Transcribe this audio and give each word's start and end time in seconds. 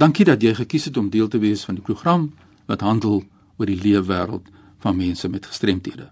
Dankie 0.00 0.24
dat 0.24 0.40
jy 0.40 0.54
gekies 0.56 0.86
het 0.88 0.96
om 0.96 1.10
deel 1.12 1.28
te 1.28 1.36
wees 1.38 1.60
van 1.68 1.76
die 1.76 1.84
program 1.84 2.32
wat 2.70 2.80
handel 2.80 3.18
oor 3.60 3.68
die 3.68 3.76
leefwêreld 3.76 4.46
van 4.80 4.96
mense 4.96 5.28
met 5.28 5.44
gestremthede. 5.46 6.08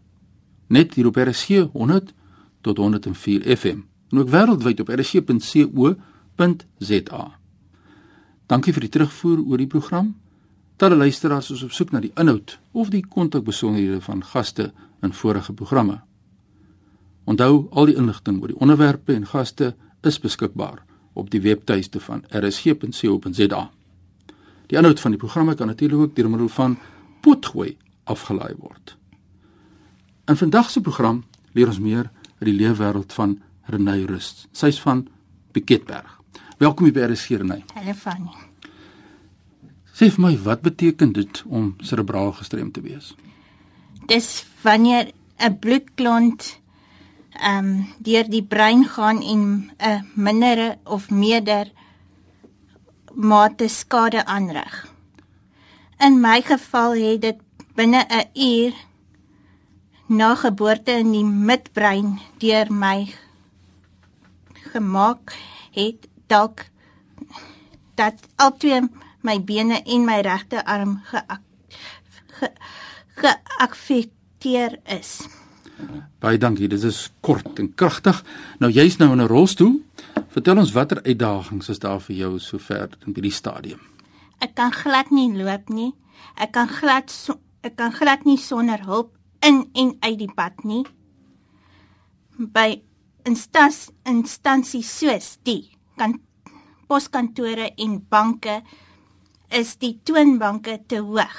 Net 0.69 0.95
hier 0.95 1.07
op 1.09 1.17
RSG 1.17 1.49
100 1.73 2.13
tot 2.61 2.77
104 2.77 3.57
FM 3.57 3.81
en 4.13 4.19
ook 4.21 4.29
wêreldwyd 4.29 4.81
op 4.85 4.89
rsg.co.za. 4.93 6.03
Dankie 8.47 8.73
vir 8.77 8.85
die 8.85 8.93
terugvoer 8.93 9.39
oor 9.47 9.57
die 9.57 9.73
program. 9.73 10.17
Talle 10.77 10.97
luisteraars 10.97 11.51
is 11.57 11.65
op 11.65 11.73
soek 11.73 11.91
na 11.93 12.01
die 12.05 12.13
inhoud 12.21 12.59
of 12.73 12.93
die 12.93 13.07
kontakbesonderhede 13.09 14.01
van 14.05 14.21
gaste 14.25 14.73
in 15.01 15.13
vorige 15.17 15.53
programme. 15.53 16.01
Onthou 17.25 17.69
al 17.73 17.89
die 17.89 17.97
inligting 17.97 18.37
oor 18.43 18.53
die 18.53 18.61
onderwerpe 18.61 19.17
en 19.17 19.27
gaste 19.33 19.73
is 20.05 20.21
beskikbaar 20.21 20.85
op 21.17 21.33
die 21.33 21.41
webtuiste 21.41 22.01
van 22.05 22.25
rsg.co.za. 22.29 23.78
Die 24.69 24.77
inhoud 24.77 25.01
van 25.01 25.15
die 25.15 25.21
programme 25.21 25.55
kan 25.55 25.67
natuurlik 25.67 26.01
ook 26.01 26.17
deur 26.17 26.29
middel 26.29 26.49
van 26.49 26.79
Potgooi 27.21 27.77
afgelaai 28.05 28.55
word. 28.59 28.97
In 30.29 30.37
vandag 30.37 30.71
se 30.71 30.81
program 30.81 31.25
leer 31.53 31.71
ons 31.73 31.81
meer 31.81 32.11
oor 32.39 32.51
die 32.51 32.57
leefwêreld 32.57 33.13
van 33.17 33.39
Renay 33.73 34.05
Rust. 34.05 34.45
Sy's 34.53 34.81
van 34.81 35.07
Piketberg. 35.57 36.21
Welkom 36.61 36.93
by 36.93 37.09
RSG 37.09 37.41
Renay. 37.41 37.63
Hallo 37.75 37.97
Fanny. 37.97 38.37
Sê 39.97 40.11
vir 40.13 40.23
my, 40.23 40.35
wat 40.45 40.61
beteken 40.63 41.17
dit 41.17 41.43
om 41.49 41.73
serebraal 41.81 42.35
gestremd 42.37 42.77
te 42.77 42.85
wees? 42.85 43.15
Dis 44.07 44.45
wanneer 44.63 45.13
'n 45.41 45.59
bloedklont 45.59 46.61
ehm 47.33 47.65
um, 47.65 47.87
deur 47.99 48.29
die 48.29 48.45
brein 48.45 48.85
gaan 48.85 49.23
en 49.23 49.71
'n 49.81 50.07
mindere 50.15 50.79
of 50.85 51.11
meerder 51.11 51.73
mate 53.15 53.69
skade 53.69 54.25
aanrig. 54.25 54.87
In 55.99 56.21
my 56.21 56.43
geval 56.43 56.93
het 56.93 57.21
dit 57.21 57.41
binne 57.75 58.07
'n 58.09 58.29
uur 58.35 58.73
na 60.07 60.35
geboorte 60.35 60.91
in 60.91 61.13
die 61.13 61.25
midbrein 61.25 62.21
deur 62.39 62.73
my 62.73 63.15
gemaak 64.73 65.37
het 65.71 66.09
dalk 66.27 66.65
dat 67.95 68.15
albei 68.37 68.89
my 69.21 69.45
bene 69.45 69.83
en 69.83 70.05
my 70.05 70.21
regte 70.21 70.65
arm 70.65 71.01
geaffekteer 73.21 74.71
ge, 74.71 74.81
ge 74.87 74.97
is. 74.99 75.27
Baie 76.19 76.39
dankie. 76.39 76.69
Dit 76.69 76.83
is 76.83 77.11
kort 77.21 77.59
en 77.59 77.75
kragtig. 77.75 78.25
Nou 78.59 78.73
jy's 78.73 78.97
nou 78.99 79.13
in 79.13 79.23
'n 79.23 79.31
rolstoel. 79.31 79.83
Vertel 80.29 80.59
ons 80.61 80.73
watter 80.77 81.01
uitdagings 81.07 81.71
is 81.73 81.79
daar 81.81 82.03
vir 82.05 82.17
jou 82.17 82.35
sover 82.39 82.93
in 83.07 83.15
hierdie 83.17 83.33
stadium? 83.33 83.81
Ek 84.45 84.53
kan 84.59 84.75
glad 84.77 85.09
nie 85.11 85.31
loop 85.33 85.71
nie. 85.73 85.95
Ek 86.37 86.53
kan 86.53 86.69
glad 86.69 87.09
so, 87.09 87.39
ek 87.65 87.79
kan 87.81 87.95
glad 87.97 88.27
nie 88.29 88.37
sonder 88.37 88.83
hulp 88.85 89.15
in 89.41 89.63
en 89.73 89.95
uit 90.05 90.19
die 90.21 90.29
pad 90.29 90.61
nie. 90.69 90.83
By 92.37 92.83
instans 93.25 93.89
instansies 94.09 94.91
soos 95.01 95.39
die 95.49 95.71
kan 95.99 96.19
poskantore 96.89 97.71
en 97.81 97.97
banke 98.13 98.61
is 99.49 99.77
die 99.81 99.97
toonbanke 100.05 100.77
te 100.87 101.01
hoog. 101.01 101.39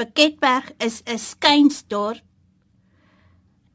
Beketberg 0.00 0.72
is 0.80 1.02
'n 1.06 1.18
skuinsdorp 1.18 2.24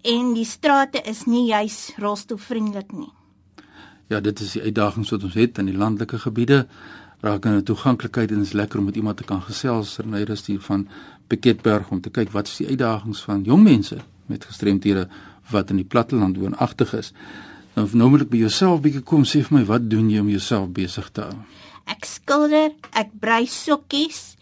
en 0.03 0.33
die 0.33 0.45
strate 0.45 1.01
is 1.05 1.25
nie 1.25 1.45
juis 1.53 1.93
rolstoelvriendelik 1.97 2.91
nie. 2.91 3.13
Ja, 4.09 4.19
dit 4.19 4.39
is 4.41 4.55
die 4.57 4.63
uitdagings 4.65 5.11
wat 5.13 5.23
ons 5.27 5.37
het 5.37 5.59
in 5.61 5.67
die 5.69 5.77
landelike 5.77 6.17
gebiede. 6.19 6.63
Die 7.21 7.63
toeganklikheid 7.67 8.31
en 8.31 8.41
is 8.41 8.55
lekker 8.57 8.79
om 8.79 8.87
met 8.89 8.95
iemand 8.95 9.17
te 9.17 9.27
kan 9.27 9.41
gesels 9.45 9.97
in 10.01 10.15
die 10.15 10.35
stuur 10.35 10.61
van 10.65 10.87
Piketberg 11.27 11.91
om 11.93 12.01
te 12.01 12.09
kyk 12.09 12.31
wat 12.33 12.47
is 12.47 12.61
die 12.63 12.71
uitdagings 12.71 13.21
van 13.27 13.43
jong 13.45 13.61
mense 13.63 13.99
met 14.31 14.45
gestremthede 14.49 15.05
wat 15.51 15.69
in 15.69 15.81
die 15.81 15.85
platteland 15.85 16.37
woonagtig 16.37 16.93
is. 16.97 17.11
Nou 17.75 17.85
nou 17.93 18.09
moet 18.09 18.25
ek 18.25 18.31
by 18.33 18.41
jouself 18.43 18.81
bietjie 18.81 19.03
kom 19.05 19.25
sê 19.29 19.43
vir 19.45 19.59
my 19.59 19.65
wat 19.69 19.85
doen 19.91 20.09
jy 20.09 20.23
om 20.23 20.31
jouself 20.31 20.71
besig 20.73 21.09
te 21.13 21.27
hou? 21.27 21.35
Ek 21.89 22.05
skilder, 22.05 22.73
ek 22.97 23.13
brei 23.21 23.45
sokkies, 23.49 24.35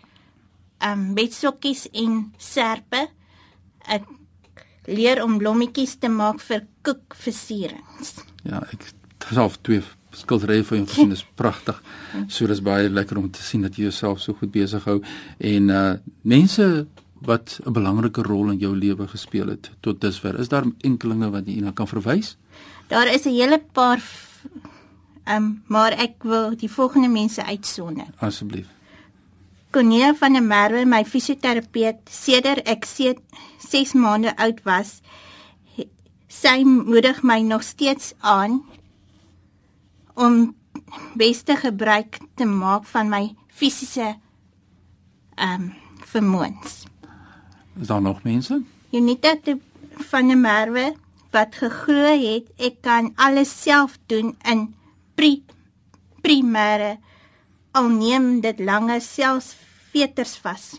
ehm 0.84 1.10
um, 1.10 1.10
bedsokkies 1.18 1.88
en 2.04 2.22
serpe. 2.40 3.08
Ek 3.88 4.08
leer 4.88 5.24
om 5.24 5.38
blommetjies 5.40 5.98
te 6.00 6.12
maak 6.12 6.40
vir 6.44 6.66
koekversierings. 6.88 8.16
Ja, 8.48 8.64
ek 8.64 8.94
self 9.20 9.58
twee 9.62 9.82
skilderye 10.18 10.64
van 10.64 10.78
jou 10.78 10.88
gesien 10.88 11.12
is 11.12 11.26
pragtig. 11.36 11.82
So 12.28 12.48
dis 12.48 12.62
baie 12.62 12.90
lekker 12.90 13.18
om 13.18 13.30
te 13.32 13.42
sien 13.44 13.62
dat 13.62 13.76
jy 13.78 13.90
jouself 13.90 14.22
so 14.24 14.34
goed 14.34 14.52
besig 14.52 14.84
hou 14.90 15.02
en 15.38 15.70
uh 15.70 15.98
mense 16.22 16.88
wat 17.26 17.60
'n 17.66 17.74
belangrike 17.74 18.22
rol 18.22 18.52
in 18.52 18.60
jou 18.60 18.76
lewe 18.76 19.08
gespeel 19.08 19.48
het 19.48 19.72
tot 19.82 20.02
dusver. 20.02 20.40
Is 20.40 20.50
daar 20.50 20.66
enkelinge 20.82 21.30
wat 21.30 21.48
jy 21.48 21.60
na 21.62 21.72
kan 21.72 21.88
verwys? 21.88 22.38
Daar 22.88 23.08
is 23.08 23.26
'n 23.26 23.34
hele 23.34 23.62
paar 23.72 24.02
ehm 25.26 25.44
um, 25.44 25.64
maar 25.68 25.92
ek 25.92 26.24
wil 26.24 26.56
die 26.56 26.72
volgende 26.72 27.08
mense 27.08 27.44
uitsonder. 27.44 28.06
Asseblief. 28.20 28.68
Cornelia 29.72 30.16
van 30.16 30.34
der 30.34 30.44
Merwe, 30.44 30.86
my 30.86 31.04
fisioterapeut, 31.06 31.98
sedert 32.10 32.68
ek 32.68 32.86
6 32.86 33.94
maande 33.94 34.32
oud 34.38 34.62
was, 34.64 35.02
sy 36.28 36.64
moedig 36.64 37.22
my 37.24 37.42
nog 37.42 37.64
steeds 37.64 38.14
aan 38.20 38.62
om 40.18 40.56
beste 41.18 41.56
gebruik 41.62 42.18
te 42.36 42.46
maak 42.46 42.86
van 42.94 43.12
my 43.14 43.24
fisiese 43.54 44.16
ehm 45.38 45.62
um, 45.62 45.74
vermoëns. 46.08 46.86
Is 47.82 47.88
daar 47.88 48.02
nog 48.02 48.24
mense? 48.24 48.62
Unita 48.92 49.36
van 50.10 50.28
der 50.28 50.38
Merwe 50.38 50.96
wat 51.32 51.56
geglo 51.60 52.14
het 52.18 52.48
ek 52.58 52.82
kan 52.82 53.12
alles 53.16 53.52
self 53.62 53.98
doen 54.08 54.34
in 54.48 54.64
pri 55.16 55.44
primêre 56.24 56.96
al 57.78 57.90
neem 57.94 58.40
dit 58.42 58.60
langer 58.60 59.02
selfs 59.02 59.54
veters 59.92 60.38
vas 60.42 60.78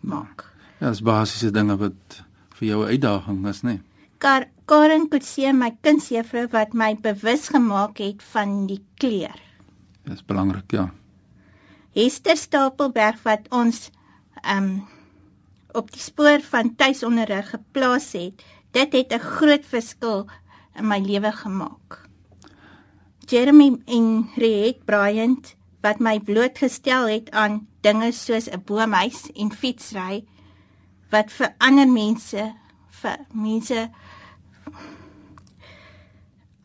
maak. 0.00 0.44
Ja, 0.80 0.90
dis 0.90 1.02
basiese 1.02 1.50
dinge 1.50 1.76
wat 1.80 2.20
vir 2.58 2.68
jou 2.68 2.84
'n 2.84 2.88
uitdaging 2.88 3.46
is, 3.46 3.62
nê? 3.62 3.80
Kar 4.18 4.48
Karen 4.66 5.04
Kutse 5.06 5.52
my 5.54 5.70
kunstjuffrou 5.86 6.48
wat 6.50 6.72
my 6.74 6.96
bewus 6.98 7.44
gemaak 7.54 8.00
het 8.02 8.22
van 8.32 8.64
die 8.66 8.80
kleur. 8.98 9.36
Dis 10.06 10.24
belangrik, 10.26 10.72
ja. 10.74 10.88
Hester 11.94 12.36
Stapelberg 12.36 13.22
wat 13.22 13.46
ons 13.54 13.90
ehm 14.42 14.64
um, 14.64 14.70
op 15.76 15.90
die 15.92 16.00
spoor 16.00 16.40
van 16.40 16.70
tuisonderrig 16.74 17.50
geplaas 17.52 18.14
het, 18.16 18.42
dit 18.72 18.92
het 18.92 19.12
'n 19.12 19.20
groot 19.20 19.64
verskil 19.64 20.26
in 20.74 20.88
my 20.88 20.98
lewe 20.98 21.32
gemaak. 21.32 22.08
Jeremy 23.26 23.76
en 23.86 24.30
Riet 24.36 24.84
Bryant 24.84 25.54
wat 25.82 25.98
my 25.98 26.20
blootgestel 26.20 27.08
het 27.08 27.30
aan 27.30 27.66
dinge 27.80 28.12
soos 28.12 28.48
'n 28.50 28.62
boomhuis 28.64 29.30
en 29.34 29.52
fietsry 29.52 30.24
wat 31.10 31.30
vir 31.30 31.54
ander 31.58 31.88
mense 31.88 32.54
vir 32.90 33.16
mense 33.32 33.90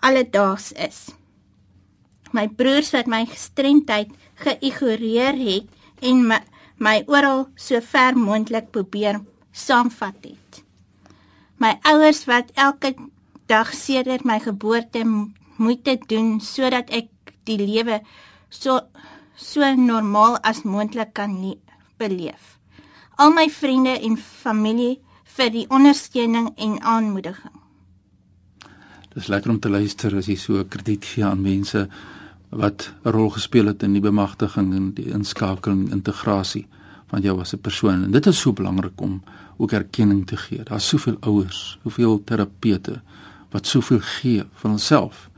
alledaags 0.02 0.72
is. 0.74 1.10
My 2.32 2.48
broers 2.48 2.92
wat 2.96 3.10
my 3.12 3.26
gestremdheid 3.30 4.12
geïgnoreer 4.42 5.38
het 5.38 5.68
en 6.02 6.26
my, 6.28 6.40
my 6.78 7.02
oral 7.08 7.48
so 7.56 7.82
ver 7.82 8.18
moontlik 8.18 8.72
probeer 8.72 9.22
saamvat 9.52 10.18
het. 10.26 10.62
My 11.62 11.76
ouers 11.86 12.24
wat 12.26 12.50
elke 12.58 12.96
dag 13.52 13.74
sedert 13.76 14.26
my 14.26 14.40
geboorte 14.40 15.04
moeite 15.62 15.98
doen 16.08 16.40
sodat 16.42 16.90
ek 16.90 17.12
die 17.46 17.60
lewe 17.60 18.00
so 18.50 18.80
so 19.36 19.66
normaal 19.76 20.38
as 20.46 20.64
moontlik 20.64 21.14
kan 21.18 21.38
beleef. 21.98 22.58
Al 23.18 23.34
my 23.34 23.48
vriende 23.50 24.00
en 24.00 24.18
familie 24.18 25.02
vir 25.38 25.50
die 25.54 25.66
ondersteuning 25.70 26.52
en 26.58 26.78
aanmoediging. 26.82 27.61
Dis 29.14 29.28
lekker 29.28 29.52
om 29.52 29.60
te 29.60 29.70
luister 29.70 30.14
as 30.16 30.30
jy 30.32 30.38
so 30.40 30.64
krediet 30.72 31.06
gee 31.06 31.26
aan 31.28 31.42
mense 31.42 31.88
wat 32.50 32.94
'n 33.04 33.12
rol 33.12 33.30
gespeel 33.30 33.66
het 33.68 33.84
in 33.84 33.94
die 33.94 34.02
bemagtiging 34.02 34.74
en 34.74 34.94
die 34.94 35.12
inskakeling 35.12 35.92
integrasie 35.92 36.68
van 37.08 37.22
jou 37.22 37.40
as 37.40 37.54
'n 37.54 37.60
persoon. 37.60 38.04
En 38.04 38.12
dit 38.12 38.26
is 38.26 38.40
so 38.40 38.54
belangrik 38.54 39.02
om 39.02 39.24
ook 39.58 39.72
erkenning 39.72 40.28
te 40.28 40.38
gee. 40.38 40.64
Daar's 40.64 40.88
soveel 40.88 41.18
ouers, 41.20 41.78
soveel 41.84 42.24
terapeute 42.24 43.02
wat 43.50 43.68
soveel 43.68 44.00
gee 44.00 44.44
van 44.54 44.70
homself 44.70 45.30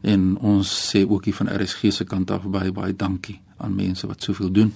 en 0.00 0.36
ons 0.38 0.90
sê 0.92 1.08
ook 1.08 1.24
hier 1.24 1.34
van 1.34 1.48
RSG 1.48 1.92
se 1.92 2.04
kant 2.04 2.30
af 2.30 2.42
baie 2.42 2.72
baie 2.72 2.96
dankie 2.96 3.40
aan 3.56 3.74
mense 3.74 4.06
wat 4.06 4.22
soveel 4.22 4.50
doen 4.52 4.74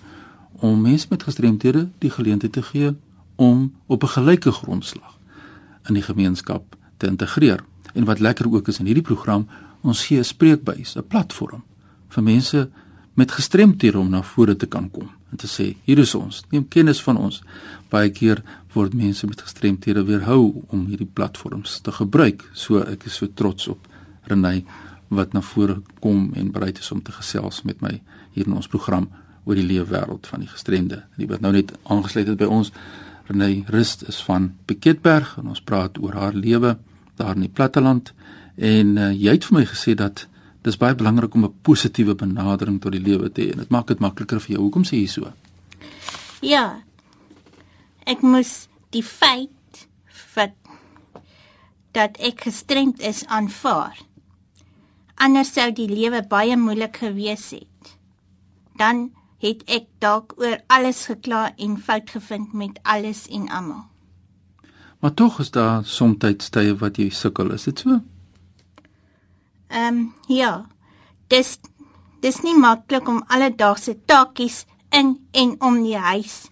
om 0.53 0.81
mense 0.81 1.07
met 1.11 1.23
gestremthede 1.23 1.89
die 1.99 2.11
geleentheid 2.11 2.53
te 2.53 2.63
gee 2.63 2.97
om 3.37 3.75
op 3.87 4.03
'n 4.03 4.09
gelyke 4.09 4.53
grondslag 4.53 5.19
in 5.87 5.95
die 5.95 6.03
gemeenskap 6.03 6.77
te 6.97 7.07
integreer. 7.07 7.65
En 7.95 8.05
wat 8.05 8.21
lekker 8.21 8.51
ook 8.53 8.69
is 8.69 8.79
in 8.79 8.87
hierdie 8.87 9.07
program, 9.07 9.49
ons 9.83 10.07
gee 10.07 10.19
'n 10.19 10.25
spreekbuis, 10.25 10.97
'n 10.97 11.07
platform 11.07 11.63
vir 12.09 12.23
mense 12.23 12.71
met 13.15 13.33
gestremthede 13.33 13.99
om 13.99 14.11
na 14.11 14.23
vore 14.23 14.57
te 14.57 14.67
kan 14.67 14.91
kom 14.91 15.11
en 15.31 15.37
te 15.37 15.49
sê 15.51 15.75
hier 15.85 15.99
is 15.99 16.15
ons 16.15 16.43
neem 16.53 16.67
kennis 16.69 17.01
van 17.05 17.19
ons. 17.21 17.43
Baie 17.93 18.11
keer 18.15 18.43
word 18.75 18.95
mense 18.97 19.27
met 19.29 19.43
gestremthede 19.45 20.05
weerhou 20.09 20.65
om 20.69 20.87
hierdie 20.89 21.09
platforms 21.15 21.81
te 21.85 21.93
gebruik. 21.93 22.45
So 22.55 22.83
ek 22.85 23.09
is 23.11 23.19
so 23.21 23.29
trots 23.35 23.69
op 23.69 23.89
Renay 24.29 24.65
wat 25.09 25.33
na 25.33 25.41
vore 25.41 25.81
kom 26.05 26.33
en 26.37 26.53
bereid 26.53 26.79
is 26.79 26.91
om 26.93 27.03
te 27.03 27.13
gesels 27.13 27.63
met 27.65 27.81
my 27.85 27.95
hier 28.35 28.47
in 28.47 28.57
ons 28.57 28.69
program 28.69 29.09
oor 29.45 29.57
die 29.57 29.65
lewe 29.65 29.89
wêreld 29.89 30.29
van 30.29 30.45
die 30.45 30.51
gestremde. 30.51 31.03
Die 31.17 31.29
wat 31.29 31.41
nou 31.45 31.53
net 31.53 31.73
aangesluit 31.89 32.29
het 32.29 32.41
by 32.41 32.49
ons, 32.49 32.73
Renée 33.29 33.65
Rust 33.69 34.05
is 34.09 34.21
van 34.25 34.53
Piketberg 34.69 35.37
en 35.41 35.49
ons 35.53 35.65
praat 35.65 35.97
oor 36.01 36.17
haar 36.17 36.37
lewe 36.37 36.77
daar 37.19 37.37
in 37.37 37.47
die 37.47 37.53
platteland 37.53 38.13
en 38.57 38.97
uh, 38.97 39.13
jy 39.13 39.37
het 39.37 39.47
vir 39.49 39.59
my 39.59 39.65
gesê 39.69 39.95
dat 39.99 40.27
dis 40.67 40.79
baie 40.79 40.97
belangrik 40.99 41.35
om 41.35 41.45
'n 41.45 41.55
positiewe 41.63 42.15
benadering 42.15 42.81
tot 42.81 42.93
die 42.93 43.03
lewe 43.03 43.31
te 43.33 43.43
hê 43.43 43.53
en 43.53 43.59
dit 43.59 43.71
maak 43.71 43.87
dit 43.87 43.99
makliker 43.99 44.41
vir 44.41 44.55
jou. 44.55 44.63
Hoekom 44.63 44.85
sê 44.85 44.97
jy 44.99 45.07
so? 45.07 45.33
Ja. 46.41 46.83
Ek 48.07 48.23
moes 48.23 48.69
die 48.91 49.03
feit 49.03 49.87
wat 50.35 50.55
dat 51.93 52.19
ek 52.19 52.41
gestremd 52.41 53.01
is 53.01 53.27
aanvaar. 53.27 53.99
Anders 55.15 55.53
sou 55.53 55.73
die 55.73 55.89
lewe 55.89 56.23
baie 56.23 56.57
moeilik 56.57 56.97
gewees 56.97 57.51
het. 57.51 57.95
Dan 58.79 59.11
het 59.43 59.63
ek 59.67 59.87
dalk 59.99 60.35
oor 60.39 60.61
alles 60.67 61.07
gekla 61.07 61.53
en 61.57 61.79
fout 61.79 62.11
gevind 62.11 62.53
met 62.53 62.79
alles 62.83 63.27
en 63.29 63.49
almal. 63.49 63.85
Maar 64.99 65.15
tog 65.15 65.39
is 65.39 65.51
daar 65.51 65.85
soms 65.85 66.49
tye 66.51 66.75
wat 66.77 66.97
jy 66.97 67.11
sukkel, 67.11 67.53
is 67.55 67.69
dit 67.71 67.79
so? 67.79 68.01
Ehm 69.69 69.95
um, 69.95 70.15
ja. 70.27 70.67
Dis 71.29 71.59
dis 72.21 72.41
nie 72.43 72.57
maklik 72.59 73.09
om 73.09 73.23
alledaagse 73.29 73.95
taakies 74.05 74.65
in 74.91 75.29
en 75.31 75.55
om 75.63 75.83
die 75.83 75.99
huis 75.99 76.49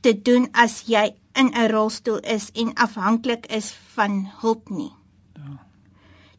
te 0.00 0.14
doen 0.22 0.48
as 0.52 0.82
jy 0.86 1.14
in 1.34 1.52
'n 1.54 1.70
rolstoel 1.70 2.18
is 2.18 2.50
en 2.54 2.74
afhanklik 2.74 3.46
is 3.46 3.74
van 3.94 4.30
hulp 4.40 4.68
nie. 4.70 4.92
Ja. 5.34 5.58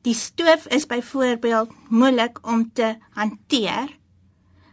Die 0.01 0.13
stoof 0.13 0.65
is 0.65 0.85
byvoorbeeld 0.85 1.69
moeilik 1.89 2.39
om 2.47 2.71
te 2.73 2.97
hanteer 3.09 3.97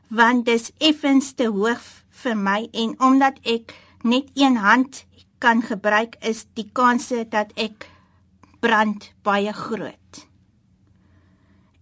want 0.08 0.44
dis 0.46 0.70
effens 0.78 1.32
te 1.32 1.46
hoog 1.46 1.82
vir 2.22 2.36
my 2.36 2.68
en 2.72 2.94
omdat 3.00 3.38
ek 3.42 3.74
net 4.02 4.30
een 4.34 4.56
hand 4.56 5.04
kan 5.38 5.62
gebruik 5.62 6.16
is 6.20 6.46
die 6.56 6.68
kanse 6.72 7.24
dat 7.30 7.52
ek 7.56 7.88
brand 8.60 9.10
baie 9.26 9.52
groot. 9.52 10.22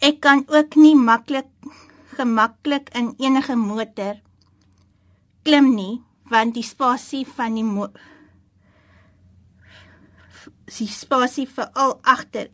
Ek 0.05 0.21
kan 0.21 0.45
ook 0.49 0.77
nie 0.77 0.97
maklik 0.99 1.49
gemaklik 2.15 2.91
in 2.95 3.15
enige 3.19 3.57
motor 3.59 4.21
klim 5.45 5.75
nie 5.75 6.03
want 6.31 6.55
die 6.57 6.65
spasie 6.67 7.25
van 7.37 7.57
die 7.59 7.65
die 10.79 10.89
spasie 10.89 11.47
vir 11.47 11.71
al 11.75 11.99
agter 12.03 12.49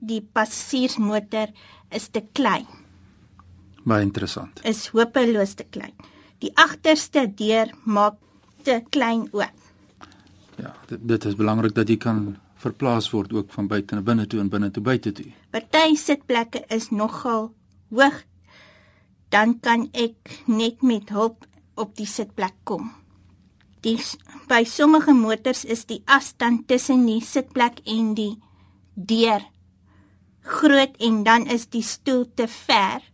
die 0.00 0.20
passasiersmotor 0.20 1.52
is 1.92 2.08
te 2.08 2.22
klein. 2.36 2.66
Baie 3.84 4.04
interessant. 4.04 4.60
Is 4.64 4.88
hopeloos 4.94 5.56
te 5.58 5.64
klein. 5.64 5.96
Die 6.40 6.52
agterste 6.56 7.26
deur 7.36 7.72
maak 7.84 8.16
te 8.64 8.80
klein 8.92 9.26
oop. 9.32 9.59
Ja, 10.60 10.74
dit, 10.86 11.00
dit 11.08 11.24
is 11.24 11.36
belangrik 11.38 11.74
dat 11.74 11.88
jy 11.88 11.96
kan 12.00 12.34
verplaas 12.60 13.08
word 13.14 13.32
ook 13.32 13.52
van 13.54 13.68
buite 13.70 13.96
na 13.96 14.04
binne 14.04 14.26
toe 14.28 14.40
en 14.42 14.50
binne 14.52 14.68
toe 14.70 14.82
buite 14.84 15.12
toe. 15.16 15.30
Party 15.54 15.96
sitplekke 15.96 16.64
is 16.68 16.90
nogal 16.92 17.52
hoog. 17.88 18.24
Dan 19.30 19.56
kan 19.62 19.86
ek 19.92 20.42
net 20.50 20.82
met 20.82 21.12
hulp 21.14 21.46
op 21.80 21.94
die 21.96 22.08
sitplek 22.08 22.56
kom. 22.68 22.90
Die 23.80 23.96
by 24.50 24.64
sommige 24.68 25.14
motors 25.16 25.64
is 25.64 25.86
die 25.88 26.02
afstand 26.04 26.66
tussen 26.68 27.06
die 27.06 27.22
sitplek 27.24 27.80
en 27.88 28.12
die 28.18 28.34
deur 28.94 29.46
groot 30.44 30.96
en 31.00 31.22
dan 31.24 31.46
is 31.46 31.68
die 31.72 31.84
stoel 31.86 32.26
te 32.36 32.48
ver 32.50 33.04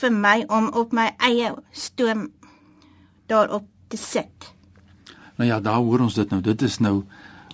vir 0.00 0.12
my 0.12 0.38
om 0.52 0.70
op 0.76 0.92
my 0.96 1.10
eie 1.24 1.52
stoom 1.72 2.28
daarop 3.28 3.66
te 3.92 4.00
sit. 4.00 4.55
Nou 5.36 5.48
ja, 5.48 5.60
daar 5.60 5.82
hoor 5.84 6.00
ons 6.00 6.14
dit 6.14 6.30
nou. 6.30 6.40
Dit 6.40 6.62
is 6.62 6.78
nou 6.78 7.04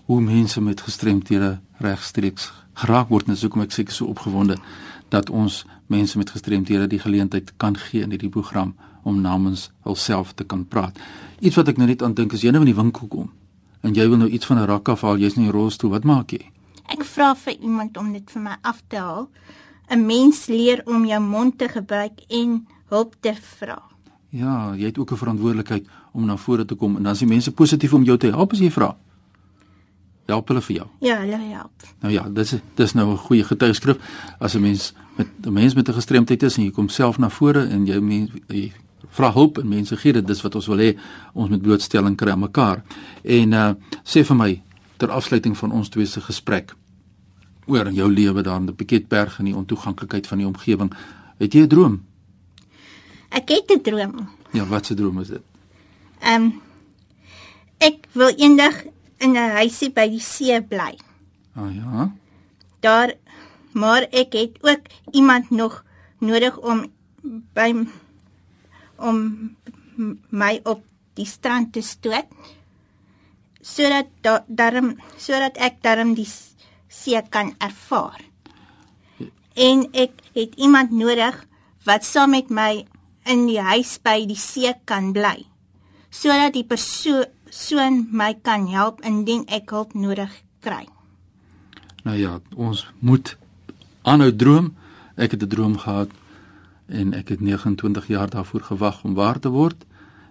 hoe 0.05 0.21
mense 0.21 0.61
met 0.61 0.81
gestremthede 0.81 1.59
regstreeks 1.83 2.53
geraak 2.73 3.09
word 3.09 3.29
en 3.29 3.37
soek 3.37 3.57
ek 3.63 3.75
seker 3.75 3.95
so 3.95 4.09
opgewonde 4.11 4.57
dat 5.13 5.31
ons 5.31 5.65
mense 5.93 6.19
met 6.19 6.31
gestremthede 6.31 6.89
die 6.89 7.03
geleentheid 7.03 7.53
kan 7.57 7.77
gee 7.77 8.03
in 8.03 8.15
hierdie 8.15 8.33
program 8.33 8.75
om 9.03 9.21
namens 9.21 9.71
hulself 9.85 10.33
te 10.33 10.45
kan 10.45 10.65
praat. 10.65 10.99
Iets 11.41 11.59
wat 11.59 11.69
ek 11.69 11.79
nou 11.81 11.89
net 11.91 12.03
aan 12.03 12.15
dink 12.15 12.33
is 12.33 12.43
jy 12.43 12.53
nou 12.55 12.63
in 12.65 12.73
die 12.73 12.79
winkel 12.79 13.09
kom 13.13 13.31
en 13.83 13.95
jy 13.99 14.07
wil 14.09 14.21
nou 14.23 14.31
iets 14.31 14.47
van 14.47 14.59
'n 14.63 14.67
rak 14.71 14.89
afhaal, 14.89 15.19
jy's 15.19 15.37
in 15.37 15.43
die 15.43 15.53
rolstoel, 15.53 15.91
wat 15.91 16.05
maak 16.05 16.31
jy? 16.31 16.51
Ek 16.87 17.05
vra 17.05 17.35
vir 17.35 17.57
iemand 17.61 17.97
om 17.97 18.13
dit 18.13 18.31
vir 18.31 18.43
my 18.43 18.57
af 18.63 18.83
te 18.89 18.97
haal 18.97 19.29
'n 19.91 20.07
mens 20.07 20.47
leer 20.47 20.83
om 20.87 21.05
jou 21.05 21.21
mond 21.21 21.59
te 21.59 21.69
gebruik 21.69 22.21
en 22.29 22.67
hulp 22.89 23.15
te 23.21 23.35
vra. 23.35 23.92
Ja, 24.33 24.73
jy 24.77 24.89
het 24.89 24.99
ook 24.99 25.13
'n 25.13 25.17
verantwoordelikheid 25.17 25.89
om 26.13 26.25
na 26.25 26.37
vore 26.37 26.65
te 26.65 26.75
kom 26.75 26.97
en 26.97 27.03
dan 27.03 27.13
is 27.13 27.19
die 27.19 27.29
mense 27.29 27.53
positief 27.53 27.93
om 27.93 28.03
jou 28.03 28.19
te 28.19 28.27
help 28.27 28.53
as 28.53 28.59
jy 28.59 28.71
vra. 28.71 28.97
Help 30.27 30.49
hulle 30.49 30.61
vir 30.61 30.77
jou. 30.77 30.87
Ja, 31.01 31.19
hulle 31.19 31.37
help. 31.37 31.71
Nou 32.01 32.13
ja, 32.13 32.29
dis 32.29 32.55
dis 32.75 32.93
nou 32.93 33.11
'n 33.13 33.17
goeie 33.17 33.45
getuigskrif 33.45 33.97
as 34.39 34.55
'n 34.55 34.61
mens 34.61 34.95
met 35.17 35.29
'n 35.45 35.53
mens 35.53 35.75
met 35.75 35.89
'n 35.89 35.93
gestremdheid 35.93 36.43
is 36.43 36.57
en 36.57 36.65
jy 36.65 36.71
kom 36.71 36.89
self 36.89 37.19
na 37.19 37.29
vore 37.29 37.67
en 37.67 37.87
jy, 37.87 38.01
mens, 38.01 38.31
jy 38.49 38.73
vra 39.09 39.33
hulp 39.33 39.59
en 39.59 39.69
mense 39.69 39.97
gee 39.97 40.13
dit 40.13 40.27
dis 40.27 40.43
wat 40.43 40.55
ons 40.55 40.67
wil 40.67 40.79
hê 40.79 40.99
ons 41.33 41.51
met 41.51 41.63
blootstelling 41.63 42.17
kry 42.17 42.31
aan 42.31 42.39
mekaar. 42.39 42.83
En 43.23 43.53
uh 43.53 43.75
sê 44.05 44.25
vir 44.25 44.37
my 44.37 44.63
ter 44.97 45.11
afsluiting 45.11 45.57
van 45.57 45.73
ons 45.73 45.89
twee 45.89 46.07
se 46.07 46.21
gesprek 46.21 46.75
oor 47.67 47.91
jou 47.91 48.13
lewe 48.13 48.43
daar 48.43 48.61
in 48.61 48.67
die 48.67 48.75
Piketberg 48.75 49.39
en 49.39 49.45
die 49.45 49.57
ontoeganklikheid 49.57 50.27
van 50.27 50.39
die 50.39 50.47
omgewing. 50.47 50.93
Het 51.39 51.53
jy 51.53 51.61
'n 51.61 51.69
droom? 51.69 52.12
Ek 53.33 53.49
het 53.49 53.71
'n 53.71 53.81
droom. 53.81 54.29
Ja, 54.53 54.67
wat 54.67 54.91
'n 54.91 54.95
droom 54.95 55.21
is 55.21 55.29
dit? 55.29 55.43
Ehm 56.21 56.43
um, 56.43 56.61
ek 57.79 58.07
wil 58.13 58.31
eendag 58.37 58.85
in 59.19 59.33
'n 59.33 59.51
huisie 59.59 59.91
by 59.91 60.09
die 60.09 60.21
see 60.21 60.63
bly. 60.63 60.95
Ah 61.55 61.63
oh, 61.63 61.75
ja. 61.75 62.13
Daar 62.81 63.15
maar 63.73 64.03
ek 64.11 64.33
het 64.33 64.59
ook 64.61 64.81
iemand 65.11 65.51
nog 65.51 65.85
nodig 66.19 66.59
om 66.59 66.87
by 67.53 67.87
om 68.97 69.17
my 70.29 70.61
op 70.63 70.85
die 71.15 71.27
strand 71.27 71.73
te 71.73 71.83
stoot 71.83 72.29
sodat 73.61 74.07
daarom 74.47 74.97
sodat 75.17 75.57
ek 75.57 75.83
daarom 75.83 76.15
die 76.15 76.29
see 76.89 77.23
kan 77.31 77.55
ervaar. 77.59 78.21
En 79.55 79.87
ek 79.93 80.13
het 80.35 80.55
iemand 80.57 80.91
nodig 80.91 81.47
wat 81.85 82.05
saam 82.05 82.31
met 82.31 82.51
my 82.51 82.85
in 83.25 83.47
die 83.47 83.61
huis 83.61 83.99
by 84.03 84.27
die 84.27 84.39
see 84.39 84.73
kan 84.85 85.13
bly 85.13 85.47
sodat 86.13 86.53
die 86.53 86.65
persoon 86.69 88.03
my 88.13 88.35
kan 88.45 88.67
help 88.69 89.01
indien 89.01 89.47
ek 89.49 89.73
hulp 89.73 89.95
nodig 89.97 90.33
kry. 90.61 90.85
Nou 92.05 92.17
ja, 92.19 92.37
ons 92.55 92.85
moet 93.01 93.37
aanhou 94.03 94.33
droom. 94.37 94.75
Ek 95.17 95.31
het 95.31 95.43
'n 95.43 95.49
droom 95.49 95.79
gehad 95.79 96.11
en 96.87 97.15
ek 97.15 97.29
het 97.29 97.41
29 97.41 98.07
jaar 98.07 98.31
daarvoor 98.31 98.61
gewag 98.61 99.05
om 99.05 99.15
waar 99.15 99.39
te 99.39 99.49
word 99.49 99.85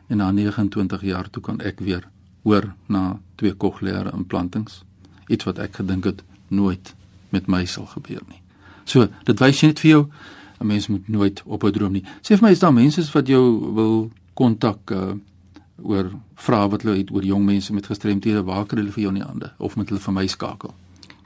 en 0.08 0.18
na 0.18 0.32
29 0.32 1.02
jaar 1.02 1.30
toe 1.30 1.42
kan 1.42 1.60
ek 1.60 1.80
weer 1.80 2.08
hoor 2.44 2.74
na 2.86 3.20
twee 3.36 3.54
kokleaire 3.54 4.12
implantings. 4.12 4.84
Iets 5.28 5.44
wat 5.44 5.58
ek 5.58 5.76
gedink 5.76 6.04
het 6.04 6.24
nooit 6.48 6.96
met 7.30 7.48
my 7.48 7.66
sal 7.66 7.86
gebeur 7.86 8.22
nie. 8.28 8.42
So, 8.84 9.08
dit 9.24 9.40
wys 9.40 9.62
net 9.62 9.80
vir 9.80 9.90
jou 9.90 10.12
'n 10.62 10.68
mens 10.68 10.88
moet 10.88 11.08
nooit 11.08 11.42
ophou 11.46 11.72
droom 11.72 11.92
nie. 11.92 12.04
Sê 12.22 12.38
vir 12.38 12.42
my 12.42 12.52
is 12.52 12.60
daar 12.60 12.74
mense 12.74 13.12
wat 13.12 13.28
jou 13.28 13.74
wil 13.74 14.12
kontak 14.34 14.92
uh, 14.92 15.14
oor 15.82 16.12
vrae 16.36 16.70
wat 16.70 16.82
hulle 16.82 16.98
het 16.98 17.12
oor 17.12 17.26
jong 17.26 17.46
mense 17.46 17.74
met 17.74 17.86
gestremthede, 17.86 18.44
waar 18.44 18.66
kan 18.66 18.78
hulle 18.78 18.92
vir 18.92 19.02
jou 19.02 19.14
in 19.14 19.20
die 19.20 19.28
hande 19.28 19.52
of 19.58 19.76
moet 19.76 19.90
hulle 19.90 20.00
vir 20.00 20.14
my 20.14 20.28
skakel? 20.28 20.74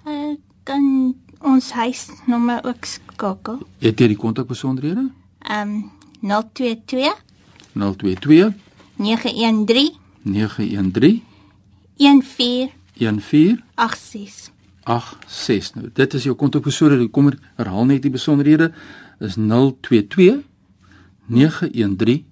Uh, 0.08 0.36
kan 0.64 1.16
ons 1.42 1.72
huisnommer 1.72 2.64
ook 2.64 2.86
skakel? 2.86 3.60
Het 3.80 4.00
jy 4.00 4.08
die 4.16 4.24
kontakbesonderhede? 4.24 5.10
Ehm 5.40 5.70
um, 5.70 5.92
022 6.54 7.14
022 7.74 8.54
913 8.96 9.92
913 10.24 11.22
14 11.98 12.72
1486 12.96 14.54
86. 14.86 15.74
Nou, 15.76 15.90
dit 15.94 16.14
is 16.14 16.24
jou 16.24 16.36
kontakbesonderhede. 16.38 17.10
Kom 17.12 17.32
er, 17.32 17.38
herhaal 17.58 17.88
net 17.90 18.04
die 18.06 18.14
besonderhede. 18.14 18.72
Is 19.20 19.36
022 19.36 20.44
913 21.26 22.26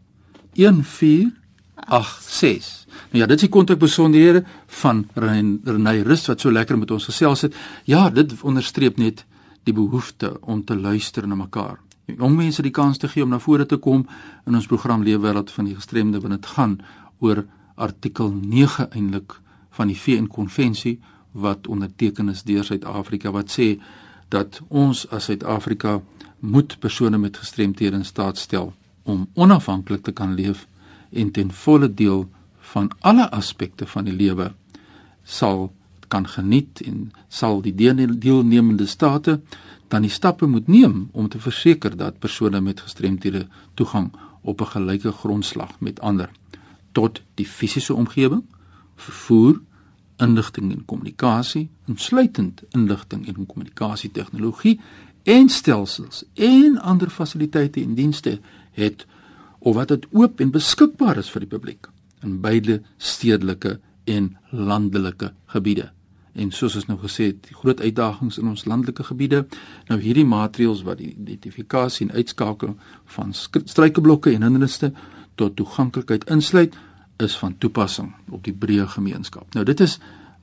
1486. 0.53 2.85
Nou 3.11 3.21
ja, 3.21 3.25
dit 3.25 3.35
is 3.35 3.41
die 3.41 3.49
kontakbesonderhede 3.49 4.43
van 4.67 5.07
Renay 5.15 6.01
Rust 6.01 6.27
wat 6.27 6.39
so 6.39 6.51
lekker 6.51 6.77
met 6.77 6.91
ons 6.91 7.05
gesels 7.05 7.41
het. 7.41 7.55
Ja, 7.83 8.09
dit 8.09 8.41
onderstreep 8.41 8.97
net 8.97 9.25
die 9.63 9.73
behoefte 9.73 10.39
om 10.41 10.63
te 10.63 10.75
luister 10.75 11.27
na 11.27 11.35
mekaar 11.35 11.79
jong 12.05 12.35
mense 12.35 12.63
die 12.63 12.73
kans 12.73 12.99
te 12.99 13.07
gee 13.07 13.23
om 13.23 13.31
na 13.31 13.39
vore 13.39 13.65
te 13.65 13.79
kom 13.79 14.03
in 14.47 14.57
ons 14.57 14.67
program 14.67 15.03
Leefwêreld 15.03 15.51
van 15.55 15.69
die 15.69 15.75
gestremde 15.75 16.19
want 16.19 16.35
dit 16.35 16.49
gaan 16.55 16.77
oor 17.23 17.45
artikel 17.75 18.33
9 18.35 18.89
eintlik 18.91 19.37
van 19.77 19.89
die 19.89 19.97
VN 19.97 20.27
konvensie 20.27 20.99
wat 21.31 21.67
onderteken 21.67 22.29
is 22.29 22.43
deur 22.43 22.65
Suid-Afrika 22.67 23.31
wat 23.31 23.51
sê 23.51 23.77
dat 24.33 24.61
ons 24.67 25.05
as 25.09 25.29
Suid-Afrika 25.29 25.99
moet 26.39 26.77
persone 26.79 27.17
met 27.17 27.37
gestremthede 27.37 27.99
in 28.01 28.05
staat 28.05 28.37
stel 28.37 28.73
om 29.03 29.27
onafhanklik 29.33 30.03
te 30.03 30.11
kan 30.11 30.33
leef 30.33 30.65
en 31.11 31.31
ten 31.31 31.51
volle 31.51 31.93
deel 31.93 32.25
van 32.73 32.89
alle 32.99 33.29
aspekte 33.31 33.87
van 33.87 34.09
die 34.09 34.15
lewe 34.15 34.51
sal 35.23 35.71
kan 36.07 36.27
geniet 36.27 36.81
en 36.85 37.11
sal 37.27 37.61
die 37.65 37.75
deelnemende 37.75 38.87
state 38.87 39.39
dan 39.93 40.05
die 40.05 40.13
stappe 40.13 40.45
moet 40.49 40.67
neem 40.67 41.09
om 41.11 41.29
te 41.29 41.39
verseker 41.39 41.97
dat 41.97 42.19
persone 42.19 42.61
met 42.61 42.81
gestremthede 42.81 43.47
toegang 43.73 44.11
op 44.41 44.61
'n 44.61 44.71
gelyke 44.75 45.11
grondslag 45.11 45.79
met 45.79 45.99
ander 45.99 46.29
tot 46.91 47.21
die 47.35 47.45
fisiese 47.45 47.93
omgewing, 47.93 48.43
vervoer, 48.95 49.61
inligting 50.21 50.71
en 50.71 50.85
kommunikasie, 50.85 51.69
insluitend 51.87 52.63
inligting 52.71 53.27
en 53.27 53.45
kommunikasie 53.45 54.11
tegnologie 54.11 54.79
en 55.23 55.49
stelsels 55.49 56.23
en 56.33 56.77
ander 56.81 57.09
fasiliteite 57.09 57.81
en 57.81 57.95
dienste 57.95 58.39
het 58.71 59.05
of 59.59 59.75
wat 59.75 59.87
dit 59.87 60.05
oop 60.11 60.39
en 60.39 60.51
beskikbaar 60.51 61.17
is 61.17 61.31
vir 61.31 61.45
die 61.45 61.51
publiek 61.55 61.89
in 62.23 62.39
beide 62.43 62.81
stedelike 62.97 63.77
en 64.03 64.35
landelike 64.51 65.31
gebiede. 65.51 65.89
En 66.33 66.51
soos 66.51 66.75
ons 66.75 66.87
nou 66.89 66.97
gesê 67.03 67.29
het, 67.29 67.43
die 67.45 67.55
groot 67.55 67.81
uitdagings 67.81 68.39
in 68.41 68.47
ons 68.49 68.65
landelike 68.65 69.03
gebiede, 69.05 69.43
nou 69.89 69.99
hierdie 70.01 70.25
maatreëls 70.25 70.81
wat 70.87 70.97
die 70.97 71.11
identifikasie 71.13 72.07
en 72.07 72.15
uitskakeling 72.15 72.77
van 73.15 73.35
struikelblokke 73.35 74.33
en 74.33 74.47
hindernisse 74.47 74.89
tot 75.37 75.55
toeganklikheid 75.59 76.25
insluit, 76.33 76.75
is 77.23 77.37
van 77.37 77.57
toepassing 77.57 78.13
op 78.29 78.43
die 78.43 78.53
breë 78.53 78.87
gemeenskap. 78.87 79.53
Nou 79.53 79.65
dit 79.65 79.79
is 79.79 79.99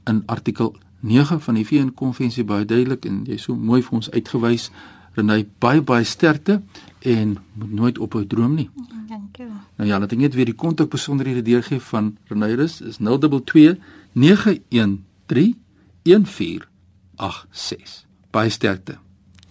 in 0.09 0.23
artikel 0.27 0.77
9 1.01 1.41
van 1.41 1.55
die 1.55 1.67
VN 1.67 1.93
konvensie 1.95 2.45
baie 2.45 2.65
duidelik 2.65 3.05
en 3.05 3.25
jy 3.29 3.37
so 3.41 3.57
mooi 3.57 3.83
vir 3.83 4.01
ons 4.01 4.11
uitgewys 4.11 4.71
Renay 5.19 5.43
baie 5.59 5.83
baie 5.83 6.05
sterkte 6.07 6.61
en 7.03 7.39
moet 7.59 7.73
nooit 7.73 7.99
ophou 7.99 8.27
droom 8.27 8.55
nie. 8.55 8.71
Dankie. 9.09 9.47
Nou 9.77 9.89
ja, 9.89 9.99
laat 9.99 10.13
ek 10.15 10.19
net 10.23 10.35
weer 10.39 10.47
die 10.47 10.55
kontak 10.55 10.91
besonderhede 10.93 11.43
deurgee 11.43 11.81
van 11.91 12.17
Renyrus 12.31 12.81
is 12.81 12.97
022 13.03 13.79
913 14.13 15.59
1486. 16.07 18.07
Baie 18.31 18.51
sterkte. 18.55 18.99